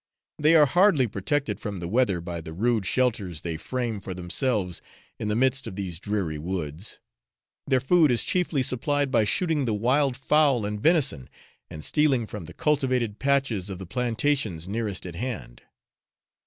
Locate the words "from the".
1.59-1.87, 12.25-12.53